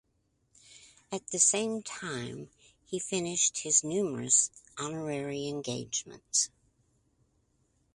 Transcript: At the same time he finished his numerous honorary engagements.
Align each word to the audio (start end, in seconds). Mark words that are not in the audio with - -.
At 1.11 1.27
the 1.27 1.37
same 1.37 1.83
time 1.83 2.49
he 2.87 2.97
finished 2.97 3.59
his 3.59 3.83
numerous 3.83 4.49
honorary 4.79 5.47
engagements. 5.47 6.49